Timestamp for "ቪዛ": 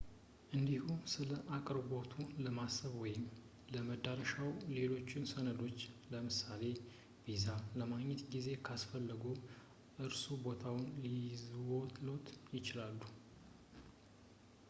7.27-7.45